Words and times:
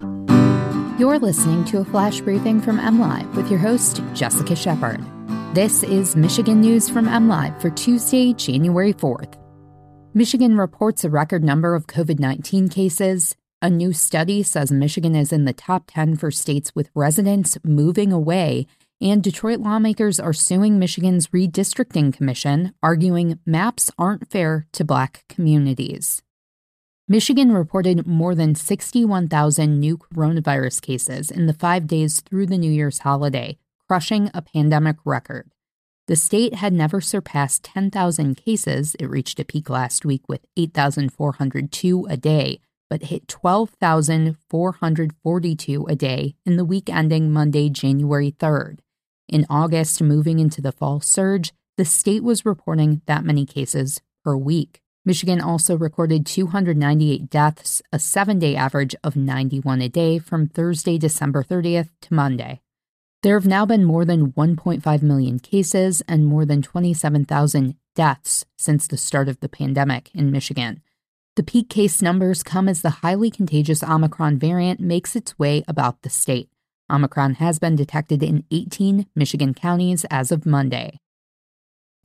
You're 0.00 1.18
listening 1.18 1.64
to 1.66 1.78
a 1.78 1.84
flash 1.84 2.20
briefing 2.20 2.60
from 2.60 2.78
MLive 2.78 3.34
with 3.34 3.50
your 3.50 3.60
host, 3.60 4.02
Jessica 4.14 4.56
Shepard. 4.56 5.04
This 5.54 5.82
is 5.82 6.16
Michigan 6.16 6.60
News 6.60 6.88
from 6.88 7.06
MLive 7.06 7.60
for 7.60 7.70
Tuesday, 7.70 8.32
January 8.32 8.92
4th. 8.92 9.34
Michigan 10.14 10.56
reports 10.56 11.04
a 11.04 11.10
record 11.10 11.44
number 11.44 11.74
of 11.74 11.86
COVID 11.86 12.18
19 12.18 12.68
cases. 12.68 13.36
A 13.60 13.70
new 13.70 13.92
study 13.92 14.42
says 14.42 14.70
Michigan 14.72 15.14
is 15.14 15.32
in 15.32 15.44
the 15.44 15.52
top 15.52 15.84
10 15.88 16.16
for 16.16 16.30
states 16.30 16.74
with 16.74 16.90
residents 16.94 17.58
moving 17.64 18.12
away, 18.12 18.66
and 19.00 19.22
Detroit 19.22 19.60
lawmakers 19.60 20.18
are 20.18 20.32
suing 20.32 20.78
Michigan's 20.78 21.28
redistricting 21.28 22.12
commission, 22.12 22.72
arguing 22.82 23.38
maps 23.44 23.90
aren't 23.98 24.30
fair 24.30 24.66
to 24.72 24.84
black 24.84 25.24
communities. 25.28 26.22
Michigan 27.08 27.52
reported 27.52 28.04
more 28.04 28.34
than 28.34 28.56
61,000 28.56 29.78
new 29.78 29.96
coronavirus 29.96 30.82
cases 30.82 31.30
in 31.30 31.46
the 31.46 31.52
five 31.52 31.86
days 31.86 32.20
through 32.20 32.46
the 32.46 32.58
New 32.58 32.72
Year's 32.72 32.98
holiday, 32.98 33.58
crushing 33.86 34.28
a 34.34 34.42
pandemic 34.42 34.96
record. 35.04 35.52
The 36.08 36.16
state 36.16 36.54
had 36.54 36.72
never 36.72 37.00
surpassed 37.00 37.62
10,000 37.62 38.36
cases. 38.36 38.96
It 38.98 39.08
reached 39.08 39.38
a 39.38 39.44
peak 39.44 39.70
last 39.70 40.04
week 40.04 40.22
with 40.28 40.44
8,402 40.56 42.06
a 42.10 42.16
day, 42.16 42.58
but 42.90 43.04
hit 43.04 43.28
12,442 43.28 45.86
a 45.88 45.94
day 45.94 46.34
in 46.44 46.56
the 46.56 46.64
week 46.64 46.90
ending 46.90 47.32
Monday, 47.32 47.70
January 47.70 48.32
3rd. 48.32 48.80
In 49.28 49.46
August, 49.48 50.02
moving 50.02 50.40
into 50.40 50.60
the 50.60 50.72
fall 50.72 51.00
surge, 51.00 51.52
the 51.76 51.84
state 51.84 52.24
was 52.24 52.44
reporting 52.44 53.02
that 53.06 53.24
many 53.24 53.46
cases 53.46 54.00
per 54.24 54.36
week. 54.36 54.82
Michigan 55.06 55.40
also 55.40 55.76
recorded 55.78 56.26
298 56.26 57.30
deaths, 57.30 57.80
a 57.92 57.98
seven 57.98 58.40
day 58.40 58.56
average 58.56 58.96
of 59.04 59.14
91 59.14 59.80
a 59.80 59.88
day 59.88 60.18
from 60.18 60.48
Thursday, 60.48 60.98
December 60.98 61.44
30th 61.44 61.90
to 62.02 62.12
Monday. 62.12 62.60
There 63.22 63.38
have 63.38 63.46
now 63.46 63.64
been 63.64 63.84
more 63.84 64.04
than 64.04 64.32
1.5 64.32 65.02
million 65.02 65.38
cases 65.38 66.02
and 66.08 66.26
more 66.26 66.44
than 66.44 66.60
27,000 66.60 67.76
deaths 67.94 68.44
since 68.58 68.88
the 68.88 68.96
start 68.96 69.28
of 69.28 69.38
the 69.38 69.48
pandemic 69.48 70.10
in 70.12 70.32
Michigan. 70.32 70.82
The 71.36 71.44
peak 71.44 71.70
case 71.70 72.02
numbers 72.02 72.42
come 72.42 72.68
as 72.68 72.82
the 72.82 72.90
highly 73.02 73.30
contagious 73.30 73.84
Omicron 73.84 74.38
variant 74.38 74.80
makes 74.80 75.14
its 75.14 75.38
way 75.38 75.62
about 75.68 76.02
the 76.02 76.10
state. 76.10 76.50
Omicron 76.90 77.34
has 77.34 77.60
been 77.60 77.76
detected 77.76 78.24
in 78.24 78.44
18 78.50 79.06
Michigan 79.14 79.54
counties 79.54 80.04
as 80.10 80.32
of 80.32 80.46
Monday. 80.46 80.98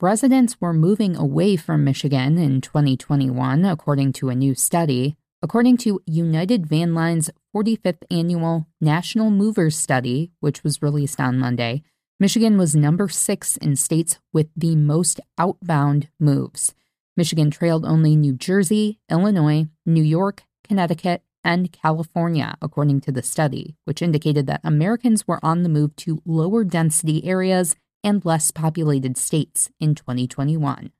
Residents 0.02 0.60
were 0.60 0.72
moving 0.72 1.14
away 1.14 1.54
from 1.54 1.84
Michigan 1.84 2.36
in 2.36 2.60
2021, 2.60 3.64
according 3.64 4.12
to 4.14 4.30
a 4.30 4.34
new 4.34 4.52
study. 4.52 5.16
According 5.40 5.76
to 5.76 6.02
United 6.06 6.66
Van 6.66 6.92
Line's 6.92 7.30
45th 7.54 8.02
annual 8.10 8.66
National 8.80 9.30
Movers 9.30 9.76
Study, 9.76 10.32
which 10.40 10.64
was 10.64 10.82
released 10.82 11.20
on 11.20 11.38
Monday, 11.38 11.84
Michigan 12.18 12.58
was 12.58 12.74
number 12.74 13.08
six 13.08 13.56
in 13.58 13.76
states 13.76 14.18
with 14.32 14.48
the 14.56 14.74
most 14.74 15.20
outbound 15.38 16.08
moves. 16.18 16.74
Michigan 17.16 17.52
trailed 17.52 17.84
only 17.84 18.16
New 18.16 18.32
Jersey, 18.32 18.98
Illinois, 19.08 19.68
New 19.86 20.02
York, 20.02 20.42
Connecticut, 20.64 21.22
and 21.44 21.70
California, 21.70 22.56
according 22.60 23.00
to 23.02 23.12
the 23.12 23.22
study, 23.22 23.76
which 23.84 24.02
indicated 24.02 24.48
that 24.48 24.62
Americans 24.64 25.28
were 25.28 25.38
on 25.44 25.62
the 25.62 25.68
move 25.68 25.94
to 25.94 26.20
lower 26.26 26.64
density 26.64 27.24
areas 27.24 27.76
and 28.02 28.24
less 28.24 28.50
populated 28.50 29.16
states 29.16 29.70
in 29.80 29.94
2021. 29.94 30.90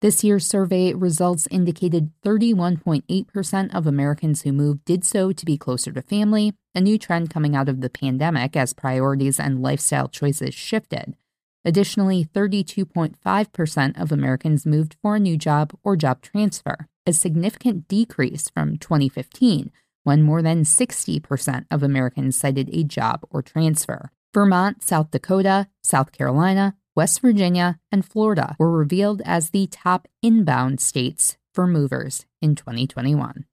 This 0.00 0.24
year's 0.24 0.46
survey 0.46 0.94
results 0.94 1.46
indicated 1.50 2.10
31.8% 2.24 3.74
of 3.74 3.86
Americans 3.86 4.42
who 4.42 4.52
moved 4.52 4.84
did 4.86 5.04
so 5.04 5.30
to 5.30 5.44
be 5.44 5.58
closer 5.58 5.92
to 5.92 6.00
family, 6.00 6.54
a 6.74 6.80
new 6.80 6.96
trend 6.96 7.28
coming 7.28 7.54
out 7.54 7.68
of 7.68 7.82
the 7.82 7.90
pandemic 7.90 8.56
as 8.56 8.72
priorities 8.72 9.38
and 9.38 9.60
lifestyle 9.60 10.08
choices 10.08 10.54
shifted. 10.54 11.16
Additionally, 11.66 12.24
32.5% 12.24 14.00
of 14.00 14.10
Americans 14.10 14.64
moved 14.64 14.96
for 15.02 15.16
a 15.16 15.20
new 15.20 15.36
job 15.36 15.76
or 15.82 15.96
job 15.96 16.22
transfer, 16.22 16.88
a 17.04 17.12
significant 17.12 17.86
decrease 17.86 18.48
from 18.48 18.78
2015, 18.78 19.70
when 20.04 20.22
more 20.22 20.40
than 20.40 20.64
60% 20.64 21.66
of 21.70 21.82
Americans 21.82 22.36
cited 22.36 22.70
a 22.72 22.84
job 22.84 23.26
or 23.28 23.42
transfer. 23.42 24.10
Vermont, 24.32 24.82
South 24.82 25.10
Dakota, 25.10 25.68
South 25.82 26.12
Carolina, 26.12 26.76
West 26.94 27.20
Virginia, 27.20 27.80
and 27.90 28.04
Florida 28.04 28.54
were 28.58 28.70
revealed 28.70 29.22
as 29.24 29.50
the 29.50 29.66
top 29.66 30.06
inbound 30.22 30.80
states 30.80 31.36
for 31.52 31.66
movers 31.66 32.26
in 32.40 32.54
2021. 32.54 33.44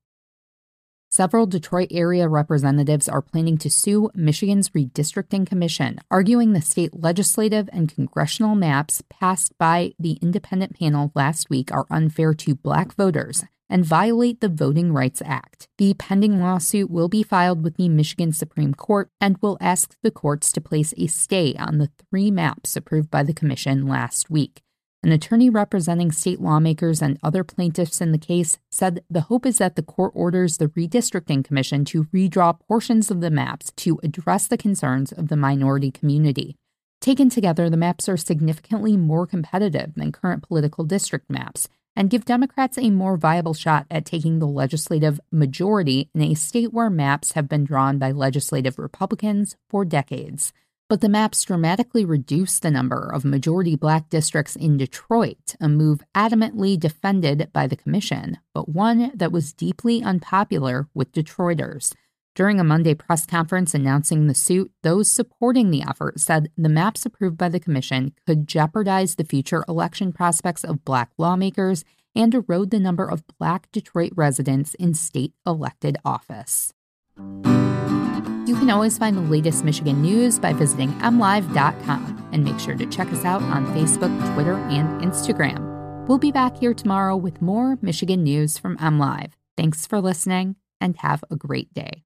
Several 1.09 1.47
Detroit 1.47 1.87
area 1.89 2.27
representatives 2.27 3.09
are 3.09 3.21
planning 3.21 3.57
to 3.59 3.69
sue 3.71 4.11
Michigan's 4.13 4.69
redistricting 4.69 5.47
commission, 5.47 5.99
arguing 6.11 6.53
the 6.53 6.61
state 6.61 6.93
legislative 6.93 7.69
and 7.73 7.93
congressional 7.93 8.53
maps 8.53 9.01
passed 9.09 9.57
by 9.57 9.93
the 9.97 10.19
independent 10.21 10.77
panel 10.77 11.11
last 11.16 11.49
week 11.49 11.71
are 11.71 11.87
unfair 11.89 12.33
to 12.35 12.53
black 12.53 12.93
voters 12.93 13.43
and 13.69 13.85
violate 13.85 14.41
the 14.41 14.50
Voting 14.50 14.94
Rights 14.94 15.22
Act. 15.25 15.67
The 15.78 15.94
pending 15.94 16.39
lawsuit 16.39 16.89
will 16.89 17.09
be 17.09 17.23
filed 17.23 17.63
with 17.63 17.75
the 17.75 17.89
Michigan 17.89 18.31
Supreme 18.31 18.73
Court 18.73 19.09
and 19.19 19.38
will 19.41 19.57
ask 19.59 19.95
the 20.01 20.11
courts 20.11 20.51
to 20.53 20.61
place 20.61 20.94
a 20.97 21.07
stay 21.07 21.55
on 21.55 21.78
the 21.78 21.89
three 22.09 22.31
maps 22.31 22.75
approved 22.75 23.09
by 23.09 23.23
the 23.23 23.33
commission 23.33 23.88
last 23.88 24.29
week. 24.29 24.61
An 25.03 25.11
attorney 25.11 25.50
representing 25.50 26.11
state 26.11 26.41
lawmakers 26.41 27.01
and 27.01 27.19
other 27.22 27.44
plaintiffs 27.44 28.01
in 28.01 28.11
the 28.11 28.17
case 28.17 28.57
said 28.72 29.03
the 29.09 29.22
hope 29.22 29.45
is 29.45 29.59
that 29.59 29.75
the 29.75 29.84
court 29.84 30.11
orders 30.16 30.57
the 30.57 30.69
redistricting 30.69 31.45
commission 31.45 31.85
to 31.85 32.05
redraw 32.05 32.59
portions 32.67 33.11
of 33.11 33.22
the 33.22 33.29
maps 33.29 33.72
to 33.78 33.99
address 34.03 34.47
the 34.47 34.57
concerns 34.57 35.11
of 35.11 35.28
the 35.28 35.38
minority 35.38 35.91
community. 35.91 36.55
Taken 36.99 37.29
together, 37.29 37.69
the 37.69 37.78
maps 37.78 38.09
are 38.09 38.17
significantly 38.17 38.97
more 38.97 39.28
competitive 39.28 39.94
than 39.95 40.11
current 40.11 40.41
political 40.41 40.84
district 40.84 41.29
maps 41.29 41.69
and 41.97 42.12
give 42.12 42.25
Democrats 42.25 42.78
a 42.78 42.91
more 42.91 43.18
viable 43.18 43.56
shot 43.56 43.88
at 43.90 44.06
taking 44.06 44.38
the 44.38 44.47
legislative 44.47 45.19
majority 45.31 46.12
in 46.13 46.22
a 46.22 46.35
state 46.35 46.72
where 46.72 46.91
maps 46.91 47.31
have 47.31 47.50
been 47.50 47.66
drawn 47.66 47.97
by 47.97 48.12
legislative 48.12 48.78
Republicans 48.78 49.56
for 49.68 49.84
decades. 49.84 50.53
But 50.90 51.02
the 51.02 51.09
maps 51.09 51.44
dramatically 51.44 52.06
reduce 52.06 52.59
the 52.59 52.69
number 52.69 53.12
of 53.12 53.25
majority 53.25 53.75
black 53.75 54.09
districts 54.09 54.56
in 54.56 54.78
Detroit, 54.78 55.56
a 55.59 55.68
move 55.68 56.02
adamantly 56.13 56.80
defended 56.80 57.50
by 57.52 57.66
the 57.66 57.75
commission, 57.75 58.38
but 58.53 58.69
one 58.69 59.12
that 59.16 59.31
was 59.31 59.52
deeply 59.52 60.03
unpopular 60.03 60.88
with 60.94 61.12
Detroiters. 61.12 61.94
During 62.37 62.59
a 62.59 62.63
Monday 62.63 62.93
press 62.93 63.25
conference 63.25 63.73
announcing 63.73 64.27
the 64.27 64.35
suit, 64.35 64.71
those 64.83 65.09
supporting 65.09 65.71
the 65.71 65.81
effort 65.81 66.19
said 66.19 66.51
the 66.55 66.69
maps 66.69 67.03
approved 67.03 67.35
by 67.35 67.49
the 67.49 67.59
commission 67.59 68.13
could 68.27 68.47
jeopardize 68.47 69.15
the 69.15 69.23
future 69.23 69.65
election 69.67 70.13
prospects 70.13 70.63
of 70.63 70.85
black 70.85 71.09
lawmakers 71.17 71.83
and 72.13 72.35
erode 72.35 72.69
the 72.69 72.79
number 72.79 73.09
of 73.09 73.23
black 73.39 73.71
Detroit 73.71 74.11
residents 74.15 74.75
in 74.75 74.93
state 74.93 75.33
elected 75.47 75.97
office. 76.05 76.75
You 77.17 78.55
can 78.55 78.69
always 78.69 78.99
find 78.99 79.17
the 79.17 79.22
latest 79.22 79.63
Michigan 79.63 80.03
news 80.03 80.37
by 80.37 80.53
visiting 80.53 80.91
mlive.com 80.99 82.29
and 82.31 82.43
make 82.43 82.59
sure 82.59 82.75
to 82.75 82.85
check 82.85 83.11
us 83.11 83.25
out 83.25 83.41
on 83.41 83.66
Facebook, 83.73 84.13
Twitter, 84.35 84.57
and 84.69 85.01
Instagram. 85.01 86.07
We'll 86.07 86.19
be 86.19 86.31
back 86.31 86.57
here 86.57 86.75
tomorrow 86.75 87.17
with 87.17 87.41
more 87.41 87.79
Michigan 87.81 88.22
news 88.22 88.59
from 88.59 88.78
MLive. 88.78 89.31
Thanks 89.57 89.87
for 89.87 89.99
listening 89.99 90.55
and 90.79 90.97
have 90.97 91.23
a 91.31 91.35
great 91.35 91.73
day. 91.73 92.03